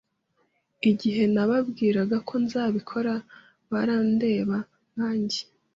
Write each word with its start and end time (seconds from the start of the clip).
Igihe 0.89 1.23
nababwiraga 1.33 2.17
ko 2.27 2.33
nzabikora, 2.43 3.13
barandeba 3.71 4.57
nkanjye. 4.93 5.41